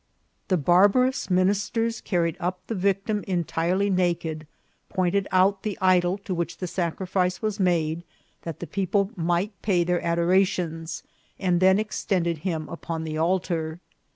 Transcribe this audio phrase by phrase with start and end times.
[0.47, 4.47] The barbarous ministers carried up the victim entire ly naked,
[4.89, 8.01] pointed out the idol to which the sacrifice was made,
[8.41, 11.03] that the people might pay their adorations,
[11.37, 13.79] and then extended him upon the altar.